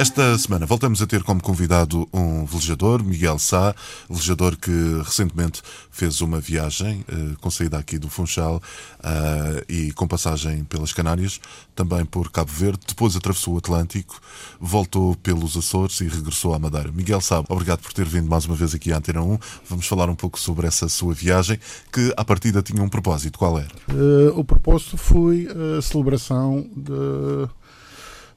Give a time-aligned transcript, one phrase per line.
[0.00, 3.74] Esta semana voltamos a ter como convidado um velejador, Miguel Sá,
[4.08, 4.70] velejador que
[5.04, 5.60] recentemente
[5.90, 8.62] fez uma viagem uh, com saída aqui do Funchal
[9.00, 11.38] uh, e com passagem pelas Canárias,
[11.74, 14.18] também por Cabo Verde, depois atravessou o Atlântico,
[14.58, 16.90] voltou pelos Açores e regressou à Madeira.
[16.90, 19.38] Miguel Sá, obrigado por ter vindo mais uma vez aqui à Antena 1.
[19.68, 21.60] Vamos falar um pouco sobre essa sua viagem,
[21.92, 23.38] que à partida tinha um propósito.
[23.38, 23.68] Qual era?
[23.92, 27.50] Uh, o propósito foi a celebração de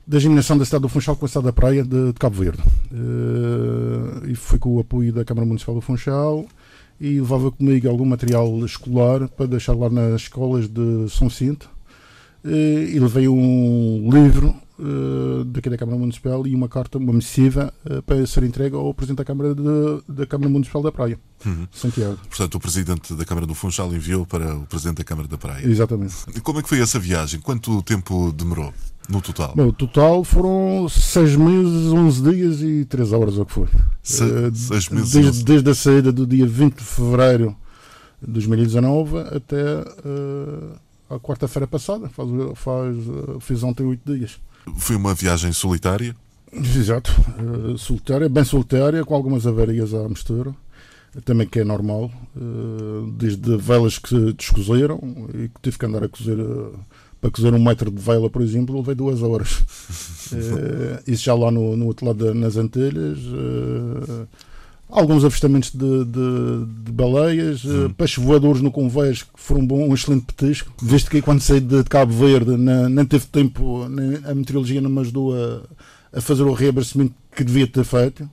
[0.06, 2.62] da germinação da cidade do Funchal com a cidade da Praia de, de Cabo Verde.
[2.92, 6.46] Uh, e fui com o apoio da Câmara Municipal do Funchal
[7.00, 11.70] e levava comigo algum material escolar para deixar lá nas escolas de São Cinto.
[12.44, 17.74] Uh, e levei um livro uh, daqui da Câmara Municipal e uma carta, uma missiva,
[17.86, 19.64] uh, para ser entregue ao Presidente da Câmara, de,
[20.08, 21.68] da Câmara Municipal da Praia, uhum.
[21.72, 22.18] Santiago.
[22.28, 25.66] Portanto, o Presidente da Câmara do Funchal enviou para o Presidente da Câmara da Praia.
[25.66, 26.16] Exatamente.
[26.36, 27.40] E como é que foi essa viagem?
[27.40, 28.74] Quanto tempo demorou?
[29.10, 29.54] No total?
[29.56, 33.68] Bom, o total foram 6 meses, 11 dias e 3 horas, ou que foi.
[34.02, 35.12] 6 uh, meses?
[35.12, 37.56] Desde, desde, a saída do dia 20 de fevereiro
[38.22, 40.76] de 2019 até uh,
[41.10, 42.10] a quarta-feira passada.
[42.10, 44.40] Faz, faz, uh, fiz ontem 8 dias.
[44.78, 46.16] Foi uma viagem solitária?
[46.54, 47.12] Exato.
[47.40, 50.54] Uh, solitária, bem solitária, com algumas avarias à mistura
[51.26, 52.10] também que é normal,
[53.20, 55.00] desde velas que descozeram
[55.32, 56.38] e que tive que andar a cozer
[57.24, 59.60] para cozer um metro de vela, por exemplo, levei duas horas.
[60.34, 63.18] uh, isso já lá no, no outro lado nas Antilhas.
[63.20, 64.28] Uh,
[64.90, 67.86] alguns avistamentos de, de, de baleias, hum.
[67.86, 70.74] uh, peixes voadores no convés, que foram um, bom, um excelente petisco.
[70.82, 74.90] Visto que quando saí de Cabo Verde na, nem teve tempo, nem, a meteorologia não
[74.90, 75.62] me ajudou a,
[76.18, 78.30] a fazer o reabastecimento que devia ter feito.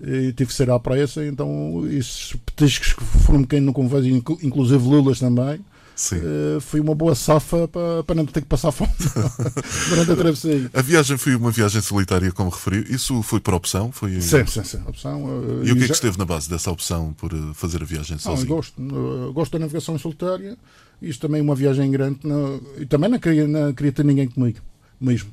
[0.00, 4.06] E tive que ser à pressa, então esses petiscos que foram um bocadinho no convés,
[4.06, 5.60] inclusive lulas também,
[6.08, 8.90] Uh, foi uma boa safa para, para não ter que passar fome
[9.90, 10.70] durante a travessia.
[10.72, 12.84] A viagem foi uma viagem solitária, como referiu.
[12.88, 13.92] Isso foi por opção?
[13.92, 14.20] Foi...
[14.20, 14.82] Sim, sim, sim.
[14.86, 17.82] Opção, uh, e o que é que esteve na base dessa opção por eh, fazer
[17.82, 18.48] a viagem sozinho?
[18.48, 20.56] Não, gosto, uh, gosto da navegação solitária.
[21.02, 22.20] Isto também é uma viagem grande.
[22.24, 24.58] Não, e também não queria, não queria ter ninguém comigo.
[25.00, 25.30] Mesmo.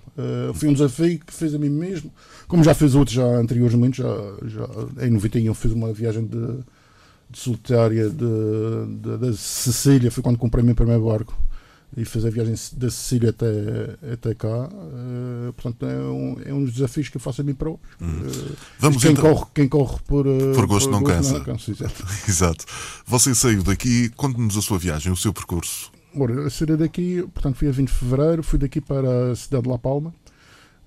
[0.54, 2.10] foi um desafio que fiz a mim mesmo.
[2.48, 4.08] Como já fiz outros já anteriormente, já,
[4.46, 6.64] já, em 91 fiz uma viagem de
[7.30, 11.38] de solitária da Sicília, foi quando comprei o meu primeiro barco
[11.96, 13.48] e fiz a viagem da Sicília até,
[14.14, 14.70] até cá.
[14.72, 17.90] Uh, portanto, é um, é um dos desafios que eu faço a mim próprio.
[18.02, 18.28] Hum.
[18.28, 21.34] Uh, Vamos quem, corre, quem corre por, uh, por gosto, por não, gosto cansa.
[21.34, 21.72] não cansa.
[21.72, 22.06] Exato.
[22.28, 22.66] exato.
[23.06, 25.92] Você saiu daqui, conte-nos a sua viagem, o seu percurso.
[26.16, 29.64] Ora, eu saí daqui, portanto, fui a 20 de fevereiro, fui daqui para a cidade
[29.64, 30.14] de La Palma.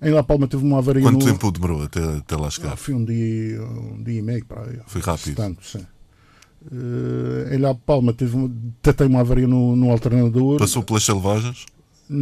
[0.03, 1.03] Em La Palma teve uma avaria.
[1.03, 1.33] Quanto no...
[1.33, 2.73] tempo demorou até, até lá chegar?
[2.73, 4.81] Ah, foi um dia, um dia e meio para aí.
[4.87, 5.37] Foi rápido.
[5.37, 5.87] Tanto, sim.
[6.63, 8.51] Uh, em La Palma teve uma,
[8.83, 10.59] tem uma avaria no, no alternador.
[10.59, 11.65] Passou pelas selvagens?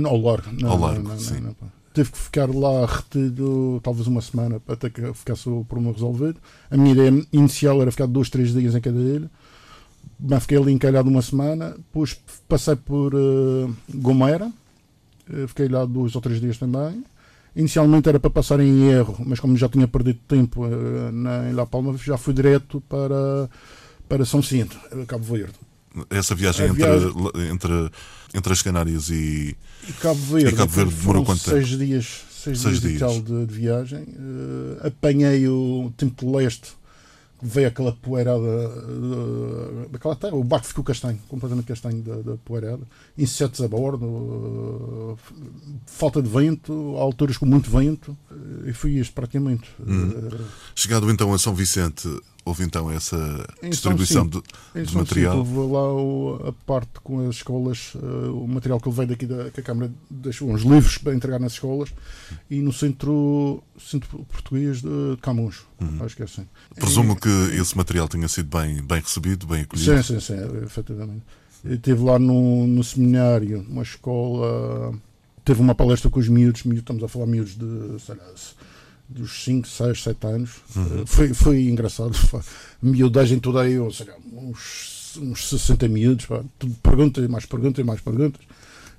[0.04, 0.50] Ao largo.
[0.52, 1.40] Não, ao largo, não, não, sim.
[1.40, 1.56] Não,
[1.92, 6.36] Teve que ficar lá retido talvez uma semana até que ficasse o problema resolvido.
[6.70, 9.28] A minha ideia inicial era ficar dois, três dias em cada ilha.
[10.20, 11.70] Mas fiquei ali encalhado uma semana.
[11.70, 12.16] Depois
[12.48, 14.52] passei por uh, Gomera.
[15.28, 17.02] Uh, fiquei lá dois ou três dias também.
[17.56, 21.52] Inicialmente era para passar em erro, mas como já tinha perdido tempo uh, na, em
[21.54, 23.48] La Palma, já fui direto para
[24.08, 25.54] para São Cinto, Cabo Verde.
[26.10, 27.12] Essa viagem, entre, viagem...
[27.52, 27.90] Entre,
[28.34, 29.56] entre as Canárias e,
[29.88, 31.56] e Cabo Verde, e Cabo Verde demorou quanto tempo?
[31.56, 33.24] Seis dias, seis, seis dias, dias.
[33.24, 34.02] de, de, viagem.
[34.02, 36.78] Uh, apanhei o tempo de leste
[37.40, 42.82] veio aquela poeirada uh, daquela terra, o barco ficou castanho, completamente castanho da, da poeirada,
[43.16, 45.18] insetos a bordo, uh,
[45.86, 48.16] falta de vento, alturas com muito vento,
[48.66, 49.70] e foi isto praticamente.
[49.80, 50.30] Hum.
[50.74, 52.08] Chegado então a São Vicente,
[52.48, 54.42] houve então essa distribuição de,
[54.74, 55.32] de material?
[55.32, 59.08] Sim, houve lá o, a parte com as escolas, uh, o material que eu veio
[59.08, 61.90] daqui da que a Câmara deixou, uns livros para entregar nas escolas
[62.50, 66.04] e no centro, centro português de Camões, uhum.
[66.04, 66.46] acho que é assim.
[66.74, 70.02] Presumo e, que esse material tenha sido bem, bem recebido, bem acolhido.
[70.02, 71.22] Sim, sim, sim, efetivamente.
[71.64, 74.94] Estive lá no, no seminário, uma escola,
[75.44, 78.24] teve uma palestra com os miúdos, miúdos estamos a falar miúdos de, sei lá,
[79.08, 80.50] dos 5, 6, 7 anos.
[80.76, 81.06] Uhum.
[81.06, 82.12] Foi, foi engraçado.
[82.82, 86.26] Miudagem toda aí, ou seja, uns, uns 60 miúdos.
[86.26, 86.42] Pá.
[86.82, 88.40] Perguntas, mais perguntas, mais perguntas.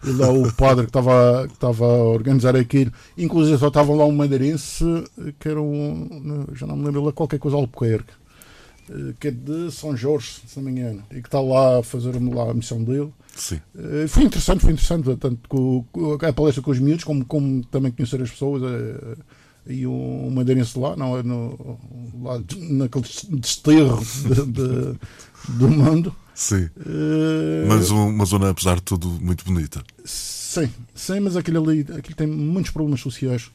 [0.04, 4.14] E lá o padre que estava que a organizar aquilo, inclusive só estava lá um
[4.14, 4.86] madeirense
[5.38, 8.14] que era um, já não me lembro lá, qualquer coisa Albuquerque,
[8.90, 11.84] eh, que é de São Jorge, se não me engano, e que está lá a
[11.84, 13.12] fazer lá a missão dele.
[13.36, 13.60] Sim.
[13.78, 17.66] Eh, foi interessante, foi interessante, tanto com, com a palestra com os miúdos, como, como
[17.66, 18.64] também conhecer as pessoas.
[18.64, 19.18] É,
[19.70, 21.80] e um madeirense lá, não é no,
[22.22, 23.06] lá naquele
[23.40, 25.00] desterro de, de,
[25.58, 26.16] do mundo.
[26.34, 26.70] Sim.
[26.78, 29.84] Uh, mas uma zona, apesar de tudo, muito bonita.
[30.04, 33.52] Sim, sim, mas aquilo ali aquilo tem muitos problemas sociais.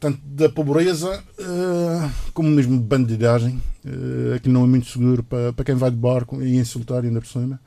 [0.00, 3.60] Tanto da pobreza uh, como mesmo de bandidagem.
[3.84, 7.20] Uh, aquilo não é muito seguro para, para quem vai de barco e insultar ainda
[7.20, 7.60] por cima.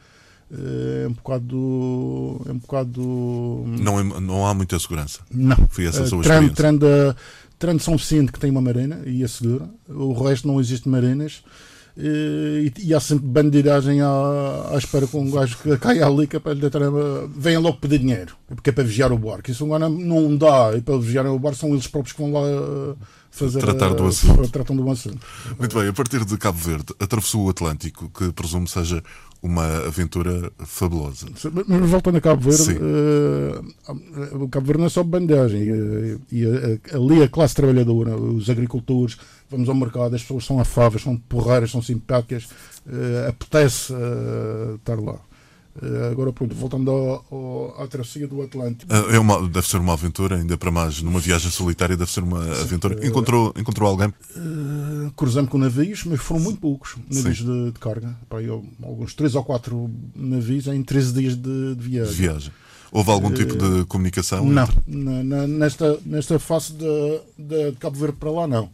[0.51, 2.41] Uh, é um bocado.
[2.47, 3.01] É um bocado.
[3.79, 5.19] Não, é, não há muita segurança.
[5.31, 5.57] Não.
[5.69, 6.55] Foi essa a sua uh, experiência.
[6.55, 7.15] Trando,
[7.57, 9.69] trando São Vicente que tem uma marina e é segura.
[9.87, 11.43] O resto não existe marinas.
[12.01, 16.37] E, e, há sempre bandidagem à, à espera com um gajo que caia ali que
[16.37, 16.41] é
[17.35, 19.51] venha logo pedir dinheiro porque é para vigiar o barco.
[19.51, 22.95] Isso agora não dá, e para vigiar o barco são eles próprios que vão lá
[23.31, 24.49] fazer tratar do assunto.
[24.49, 25.19] tratam do assunto.
[25.57, 29.03] Muito bem, a partir de Cabo Verde, atravessou o Atlântico, que presumo seja
[29.41, 31.27] uma aventura fabulosa.
[31.67, 35.71] Mas voltando a Cabo Verde, uh, Cabo Verde não é só bandagem.
[35.71, 39.17] Uh, e uh, ali a classe trabalhadora, os agricultores,
[39.49, 42.45] vamos ao mercado, as pessoas são afáveis, são porreiras, são simpáticas,
[42.85, 45.19] uh, apetece uh, estar lá.
[45.81, 48.91] Uh, agora, pronto, voltando ao, ao, à travessia do Atlântico.
[48.91, 52.43] É uma, deve ser uma aventura, ainda para mais, numa viagem solitária, deve ser uma
[52.43, 53.07] Sim, aventura.
[53.07, 54.13] Encontrou, encontrou alguém?
[55.15, 58.15] Cruzamos com navios, mas foram muito poucos navios de, de, carga.
[58.27, 62.13] Para eu, alguns 3 ou 4 navios em 13 dias de, de viagem.
[62.13, 62.51] Viagem.
[62.91, 64.43] Houve algum tipo de comunicação?
[64.45, 65.47] Não, entre...
[65.47, 68.69] nesta, nesta face de, de Cabo Verde para lá, não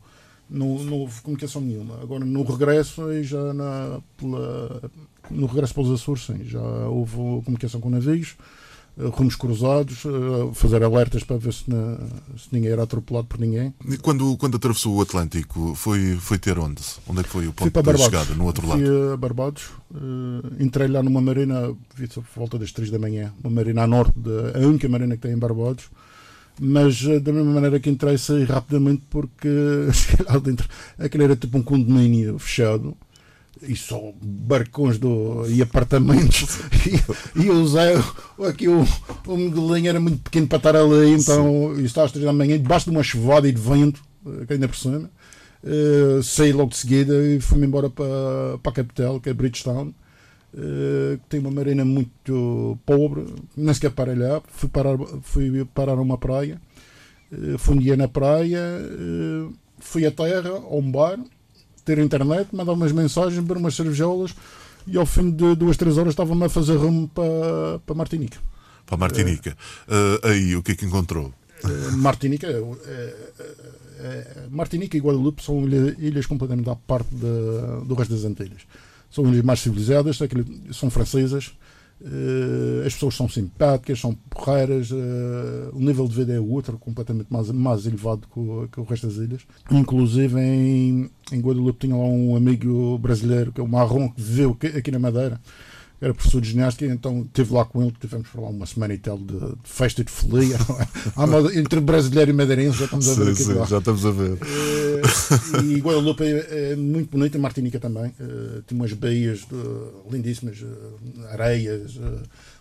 [0.50, 1.96] não, não houve comunicação nenhuma.
[2.02, 4.81] Agora, no regresso, e já na, pela,
[5.30, 8.44] no regresso para os Açores, sim, já houve comunicação com navios, eh,
[8.97, 11.97] rumos cruzados, eh, fazer alertas para ver se, na,
[12.38, 13.74] se, ninguém era atropelado por ninguém.
[13.89, 16.81] E quando, quando atravessou o Atlântico, foi, foi ter onde?
[17.07, 18.33] Onde é que foi o ponto de chegada?
[18.36, 18.80] No outro lado?
[18.80, 23.33] Fui a Barbados, uh, entrei lá numa marina, vi por volta das 3 da manhã,
[23.44, 25.89] uma marina a norte, de, a única marina que tem em Barbados,
[26.59, 29.50] mas eh, da mesma maneira que entrei saí rapidamente porque
[30.25, 32.95] lá dentro aquele era tipo um condomínio fechado
[33.62, 37.94] e só barcões do, e apartamentos e, e eu usei
[38.48, 38.86] aqui o,
[39.28, 41.84] o modelinho era muito pequeno para estar ali então Sim.
[41.84, 44.04] estava às três da manhã debaixo de uma chuvada e de vento
[44.48, 45.10] que ainda por cima
[45.63, 49.94] uh, saí logo de seguida e fui-me embora para, para a capital que é Bridgetown
[50.57, 53.25] eh, que tem uma marina muito pobre,
[53.57, 54.42] nem sequer para lá.
[54.48, 56.62] Fui parar, fui parar uma praia,
[57.31, 61.19] uh, fundia na praia, uh, fui à terra, a um bar,
[61.86, 64.36] ter internet, mandar umas mensagens, beber umas cervejolas
[64.88, 68.38] e ao fim de duas, três horas estava-me a fazer rumo para, para Martinica.
[68.86, 69.58] Para Martinica.
[69.88, 71.34] Uh, aí, o que é que encontrou?
[71.94, 72.48] Martinica,
[74.52, 78.62] Martinica e Guadalupe são ilhas completamente à parte de, do resto das Antilhas
[79.16, 80.20] são ilhas mais civilizadas,
[80.74, 81.54] são francesas,
[82.86, 87.50] as pessoas são simpáticas, são porreiras, uh, o nível de vida é outro, completamente mais,
[87.51, 89.42] mais elevado que o, que o resto das ilhas.
[89.71, 94.57] Inclusive em, em Guadalupe tinha lá um amigo brasileiro, que é o Marrom, que viveu
[94.77, 95.39] aqui na Madeira,
[96.01, 98.97] era professor de ginástica, então estive lá com ele, tivemos para lá uma semana e
[98.97, 100.57] tal de, de festa de folia.
[101.56, 104.33] entre brasileiro e madeirense, já estamos a ver sim, sim, já estamos a ver.
[104.33, 108.13] Uh, e Guadalupe é, é, muito bonita, Martinica também.
[108.19, 110.57] Uh, tem umas baías uh, lindíssimas,
[111.31, 111.97] areias,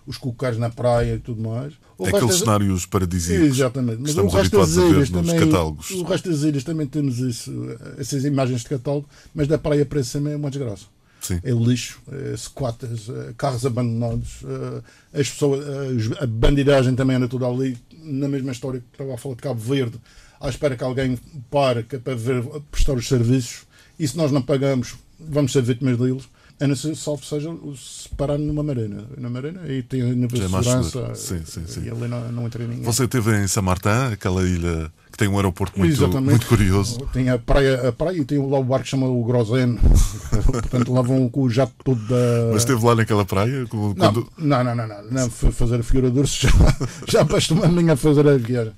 [0.06, 1.74] os cocais na praia e tudo mais.
[1.98, 2.38] O Aqueles das...
[2.38, 3.98] cenários paradisíacos Exatamente.
[4.00, 5.90] Mas o resto das ilhas também, catálogos.
[5.90, 7.52] O resto das ilhas também temos isso,
[7.98, 10.86] essas imagens de catálogo, mas da praia para cima é uma desgraça.
[11.24, 11.40] Sim.
[11.42, 14.42] é lixo, é squatters, é carros abandonados,
[15.12, 15.64] é, as pessoas,
[16.20, 19.60] a bandidagem também anda tudo ali, na mesma história que estava a falar de Cabo
[19.60, 19.98] Verde,
[20.38, 21.18] à espera que alguém
[21.50, 23.62] pare é para ver, prestar os serviços,
[23.98, 26.28] e se nós não pagamos, vamos ser vítimas deles.
[26.60, 29.04] É necessário, salvo seja, se parar numa marina.
[29.18, 31.14] Na marina e tem a de segurança.
[31.14, 31.84] Sim, sim, sim.
[31.84, 32.84] E ali não, não entra ninguém.
[32.84, 36.98] Você esteve em Saint Martin, aquela ilha que tem um aeroporto muito, muito curioso.
[37.12, 39.78] Tem a praia, a praia e tem lá o barco que chama o Grosen.
[40.44, 42.52] Portanto, lá vão com o jato todo da.
[42.52, 43.66] Mas esteve lá naquela praia?
[43.68, 44.28] Quando...
[44.38, 45.30] Não, não, não, não, não.
[45.30, 46.48] Foi fazer a figura de urso,
[47.06, 48.72] já, já linha a fazer a viagem.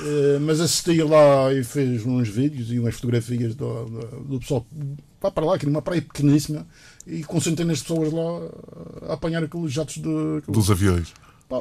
[0.00, 3.84] Uh, mas assisti lá e fez uns vídeos e umas fotografias do,
[4.26, 4.66] do, pessoal
[5.20, 6.66] para lá, aqui numa praia pequeníssima,
[7.06, 10.56] e com centenas de pessoas lá a apanhar aqueles jatos de, aqueles...
[10.56, 11.12] dos aviões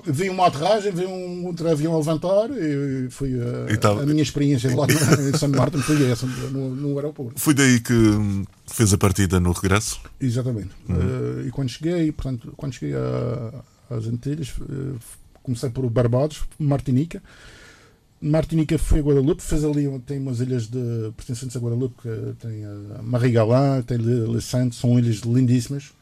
[0.05, 4.21] vi uma aterragem, vi um outro avião a levantar e foi a, então, a minha
[4.21, 7.39] experiência lá em São Martin foi essa, no, no, aeroporto.
[7.39, 7.93] Foi daí que
[8.67, 9.99] fez a partida no regresso?
[10.21, 10.69] Exatamente.
[10.87, 10.95] Uhum.
[10.95, 12.95] Uh, e quando cheguei, portanto, quando cheguei
[13.89, 14.99] às Antilhas, uh,
[15.41, 17.21] comecei por Barbados, Martinica.
[18.21, 22.65] Martinica foi a Guadalupe, fez ali, tem umas ilhas de pertencentes a Guadalupe, que tem
[22.65, 25.93] a Marie-Galin, tem Le, Le Saint, são ilhas lindíssimas,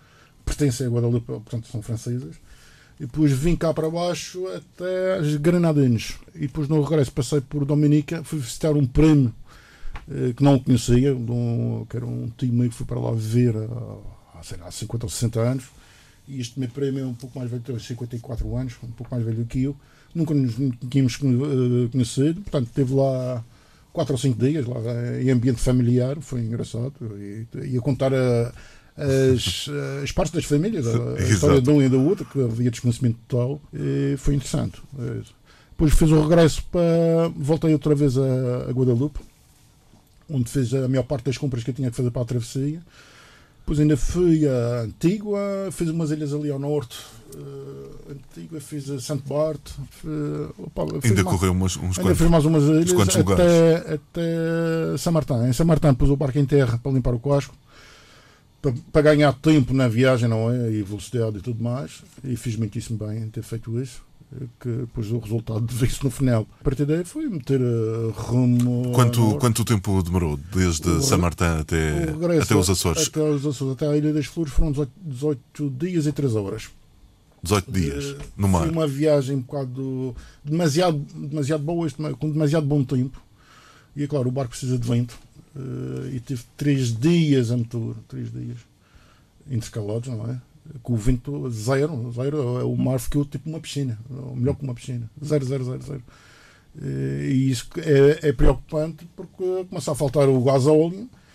[0.44, 2.36] pertencem a Guadalupe, portanto são francesas
[3.00, 6.16] E depois vim cá para baixo até as Granadinas.
[6.34, 9.32] E depois no regresso passei por Dominica, fui visitar um primo
[10.10, 11.16] eh, que não conhecia,
[11.88, 13.54] que era um tio meu que fui para lá ver
[14.34, 15.66] há, sei lá, 50 ou 60 anos.
[16.28, 19.24] E este meu primo é um pouco mais velho, tem 54 anos, um pouco mais
[19.24, 19.76] velho que eu.
[20.18, 20.56] Nunca nos
[20.90, 23.44] tínhamos eh, conhecido, portanto, teve lá
[23.94, 24.80] quatro ou cinco dias lá
[25.22, 26.94] em ambiente familiar, foi engraçado.
[27.20, 28.52] E, ia contar a,
[28.98, 29.70] as,
[30.04, 33.18] as partes das famílias, a, a história de um e da outra, que havia desconhecimento
[33.28, 34.82] total, e foi interessante.
[35.72, 37.30] Depois fiz o regresso para.
[37.36, 39.20] Voltei outra vez a, a Guadalupe,
[40.28, 42.82] onde fiz a maior parte das compras que eu tinha que fazer para a travessia.
[43.68, 45.42] Depois ainda fui a Antigua,
[45.74, 47.00] fiz umas ilhas ali ao norte.
[47.36, 49.60] Uh, Antigua, fiz a Santo Bart.
[51.04, 55.50] ainda mais, correu uns, uns ainda quantos, fiz mais umas ilhas até, até São Martin.
[55.50, 57.54] Em São Martin pus o barco em terra para limpar o casco.
[58.62, 60.72] Para, para ganhar tempo na viagem, não é?
[60.72, 62.04] E velocidade e tudo mais.
[62.24, 64.02] E fiz muitíssimo bem em ter feito isso
[64.60, 66.46] que depois o resultado de isso no final.
[66.60, 68.92] A partir daí foi meter uh, rumo.
[68.94, 73.08] Quanto, quanto tempo demorou desde o, San Martin até, até os Açores?
[73.08, 76.70] Até os Açores, até a Ilha das Flores foram 18, 18 dias e 3 horas.
[77.42, 78.64] 18 dias uh, no mar.
[78.64, 81.88] Foi uma viagem um bocado demasiado, demasiado boa,
[82.20, 83.22] com demasiado bom tempo.
[83.96, 85.18] E é claro, o barco precisa de vento.
[85.56, 88.58] Uh, e tive 3 dias a motor, 3 dias
[89.50, 90.42] intercalados, não é?
[90.84, 93.98] Com o vento zero, zero o mar ficou tipo uma piscina,
[94.36, 96.04] melhor que uma piscina, zero, zero, zero, zero.
[96.82, 101.27] E isso é, é preocupante porque começa a faltar o gás óleo eh,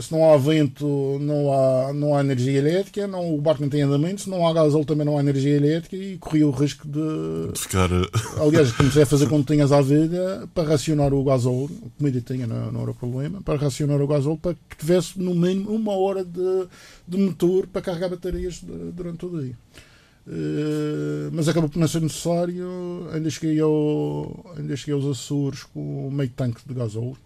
[0.00, 3.82] se não há vento, não há, não há energia elétrica, não, o barco não tem
[3.82, 7.52] andamento, se não há gasóleo também não há energia elétrica e corria o risco de,
[7.52, 7.90] de ficar.
[7.90, 8.08] Eh,
[8.40, 12.82] Aliás, comecei a fazer continhas à vida para racionar o gasóleo, comida tinha, não, não
[12.82, 16.68] era problema, para racionar o gasóleo para que tivesse no mínimo uma hora de,
[17.08, 18.62] de motor para carregar baterias
[18.94, 19.56] durante o dia.
[20.26, 23.08] Uh, mas acabou por não ser necessário.
[23.12, 27.16] Ainda cheguei, ao, ainda cheguei aos Açores com meio tanque de gasóleo.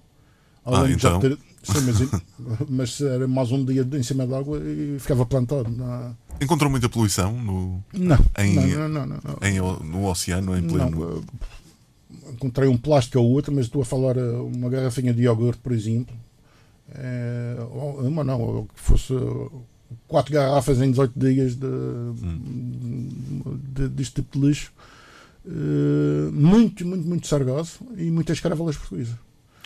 [0.65, 1.21] Ah, então.
[1.21, 5.71] Ter, sim, mas, mas, era mais um dia em cima d'água e ficava plantado.
[5.71, 6.15] Na...
[6.41, 10.91] Encontrou muita poluição no, não, em, não, não, não, Em, no oceano, em pleno.
[10.91, 15.23] Não, eh, encontrei um plástico ou outro, mas estou a falar eh, uma garrafinha de
[15.23, 16.15] iogurte, por exemplo.
[16.95, 17.57] É,
[18.01, 19.15] uma não, que fosse
[20.07, 23.09] quatro garrafas em 18 dias de, hum.
[23.75, 24.73] de, deste tipo de lixo.
[25.47, 29.15] Uh, muito, muito, muito sargaço e muitas caravelas portuguesas.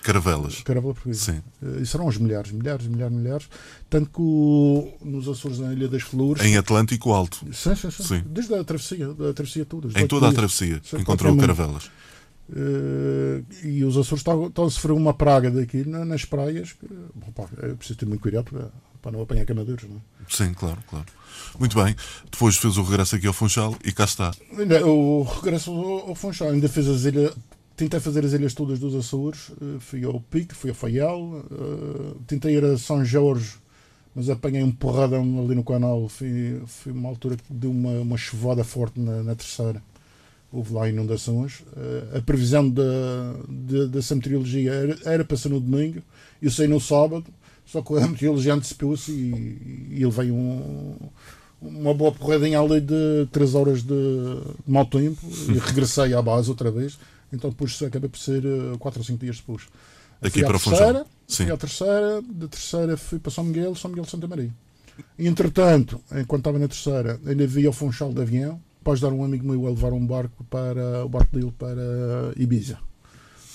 [0.09, 0.63] Caravelas.
[0.63, 1.33] Caravela portuguesa.
[1.33, 1.43] Sim.
[1.61, 3.49] Uh, isso serão os milhares, milhares, milhares, milhares.
[3.91, 6.43] Tanto que o, nos Açores, na Ilha das Flores.
[6.43, 7.41] Em Atlântico Alto.
[7.53, 8.03] Sim, sim, sim.
[8.03, 8.23] sim.
[8.25, 10.01] Desde a travessia, da travessia toda.
[10.01, 11.91] Em toda a travessia sim, encontrou caravelas.
[12.49, 16.73] Uh, e os Açores estão, estão a sofrer uma praga daqui nas praias.
[16.73, 16.87] Que,
[17.29, 18.71] opa, é preciso ter muito cuidado para,
[19.03, 19.85] para não apanhar camadeiros.
[19.85, 20.01] Não é?
[20.31, 21.05] Sim, claro, claro.
[21.59, 21.95] Muito bem.
[22.31, 24.33] Depois fez o regresso aqui ao Funchal e cá está.
[24.87, 26.49] O regresso ao Funchal.
[26.49, 27.35] Ainda fez as ilhas
[27.79, 32.17] tentei fazer as ilhas todas dos Açores, uh, fui ao Pico, fui a Faial, uh,
[32.27, 33.55] tentei ir a São Jorge,
[34.17, 38.17] mas apanhei um porradão ali no canal, fui, fui uma altura que deu uma, uma
[38.17, 39.81] chuvada forte na, na terceira,
[40.53, 41.61] houve lá inundações.
[41.61, 42.83] Uh, a previsão da,
[43.49, 46.03] da, dessa meteorologia era, era para ser no domingo,
[46.43, 47.27] eu saí no sábado,
[47.65, 50.97] só que a meteorologia antecipou-se e, e ele veio um,
[51.63, 56.51] uma boa porradinha ali de 3 horas de, de mau tempo e regressei à base
[56.51, 56.99] outra vez
[57.33, 58.43] então depois acabei por ser
[58.79, 59.63] 4 ou 5 dias depois.
[60.21, 61.45] Aqui para terceira, Sim.
[61.45, 64.51] Fui à terceira, da terceira fui para São Miguel, São Miguel de Santa Maria.
[65.19, 69.23] E entretanto, enquanto estava na terceira, ainda vi ao Funchal de avião, após dar um
[69.23, 72.79] amigo meu a levar um barco para o barco dele para Ibiza.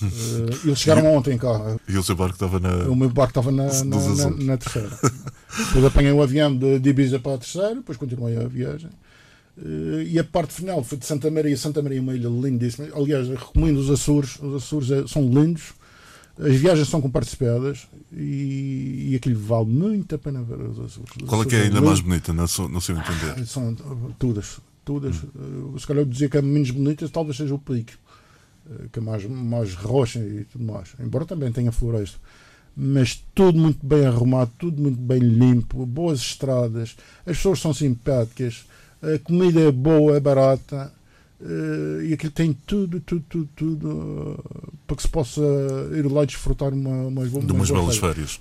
[0.02, 1.78] Uh, eles chegaram ontem cá.
[1.88, 2.90] E o seu barco estava na.
[2.90, 4.90] O meu barco estava na, na, na, na terceira.
[5.66, 8.90] depois apanhei o avião de, de Ibiza para a terceira, depois continuei a viagem.
[9.58, 11.56] Uh, e a parte final foi de Santa Maria.
[11.56, 12.88] Santa Maria é uma ilha lindíssima.
[12.96, 14.40] Aliás, recomendo os Açores.
[14.40, 15.74] Os Açores é, são lindos.
[16.40, 21.12] As viagens são comparticipadas e, e aquilo vale muito a pena ver os Açores.
[21.22, 23.36] Os Qual é que é a ilha mais bonita, no seu, no seu entender?
[23.38, 23.76] Ah, são
[24.18, 24.60] todas.
[24.84, 25.18] todas.
[25.24, 25.74] Hum.
[25.76, 27.92] Uh, se calhar eu dizia que a menos bonita talvez seja o Pico,
[28.66, 30.96] uh, que é mais, mais rocha e tudo mais.
[31.00, 32.18] Embora também tenha floresta
[32.76, 36.96] mas tudo muito bem arrumado, tudo muito bem limpo, boas estradas,
[37.26, 38.66] as pessoas são simpáticas,
[39.04, 40.92] a comida é boa, é barata
[41.42, 45.42] uh, e aquilo tem tudo, tudo, tudo, tudo uh, para que se possa
[45.94, 48.40] ir lá desfrutar uma, umas, de umas belas férias.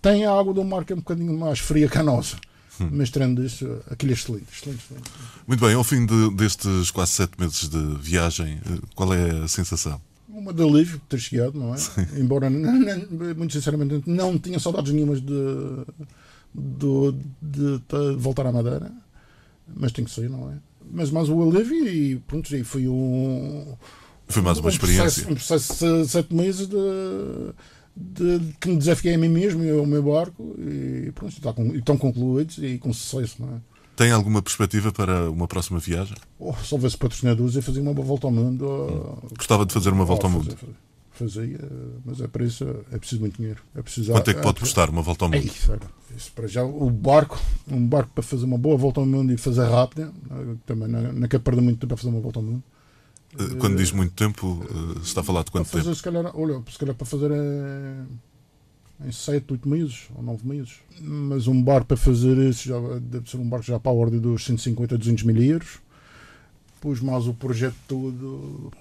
[0.00, 2.36] Tem a água do mar que é um bocadinho mais fria que a nossa.
[2.80, 2.88] Hum.
[2.90, 5.10] Mas tirando isso, aquilo é excelente, excelente, excelente.
[5.46, 9.48] Muito bem, ao fim de, destes quase sete meses de viagem, eh, qual é a
[9.48, 10.00] sensação?
[10.28, 11.76] Uma de alívio ter chegado, não é?
[11.76, 12.06] Sim.
[12.16, 15.34] Embora, muito sinceramente, não tinha saudades nenhumas de,
[16.54, 18.90] de, de, de voltar à Madeira
[19.66, 20.58] mas tem que sair, não é?
[20.90, 23.74] mas mais o alívio e pronto, e foi um.
[24.28, 25.24] Foi mais uma um experiência.
[25.24, 26.76] Processo, um processo de sete meses de,
[27.96, 31.74] de, que me desafiei a mim mesmo e ao meu barco e pronto, está com,
[31.74, 33.60] estão concluídos e com sucesso, não é?
[33.94, 36.16] Tem alguma perspectiva para uma próxima viagem?
[36.38, 38.66] Oh, se houvesse patrocinadores, eu fazia uma volta ao mundo.
[38.66, 39.28] Hum.
[39.36, 40.56] Gostava de fazer uma volta oh, ao mundo?
[40.56, 40.72] Fazer,
[41.12, 41.58] fazia,
[42.04, 43.62] mas é para isso é preciso muito dinheiro.
[43.74, 45.40] É preciso, Quanto é que pode custar uma volta ao mundo?
[45.40, 45.72] É isso,
[46.16, 49.36] isso, para já, o barco, um barco para fazer uma boa volta ao mundo e
[49.36, 50.12] fazer rápida,
[50.66, 52.62] também não, não quero perder muito tempo para fazer uma volta ao mundo.
[53.38, 55.96] Eh, quando diz muito tempo, eh, está a falar de quanto fazer, tempo?
[55.96, 58.04] Se calhar, olha, se calhar para fazer é,
[59.06, 60.74] em 7, 8 meses ou 9 meses.
[61.00, 64.20] Mas um barco para fazer isso já deve ser um barco já para a ordem
[64.20, 65.78] dos 150 a 200 mil euros.
[66.74, 68.72] Depois mais o projeto todo,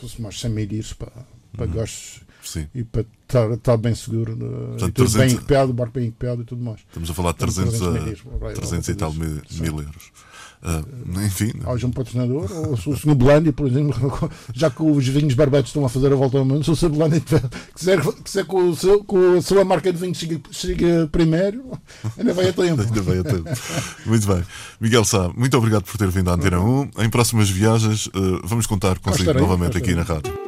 [0.00, 1.12] fosse mais 100 mil euros para,
[1.58, 1.72] para uhum.
[1.72, 2.66] gastos Sim.
[2.74, 6.08] e para estar, estar bem seguro, de, Portanto, e 300, bem equipado, o barco bem
[6.08, 6.80] equipado e tudo mais.
[6.80, 10.12] Estamos a falar de 300, 300, a, mil, 300 e tal mil, mil euros.
[10.60, 11.52] Uh, enfim.
[11.64, 13.14] Haja um patrocinador, ou se o Sr.
[13.14, 16.64] Belândia, por exemplo, já que os vinhos barbetes estão a fazer a volta ao mundo,
[16.64, 16.88] se o Sr.
[16.88, 17.20] Belândia
[17.74, 21.78] quiser, quiser que, o seu, que a sua marca de vinhos chegue, chegue primeiro,
[22.18, 22.82] ainda vai a tempo.
[22.82, 23.48] ainda vai a tempo.
[24.04, 24.42] Muito bem.
[24.80, 26.90] Miguel Sá, muito obrigado por ter vindo à Antena 1.
[26.98, 30.47] Em próximas viagens, uh, vamos contar consigo novamente aqui na rádio.